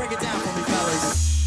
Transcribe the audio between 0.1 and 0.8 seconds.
it down for me,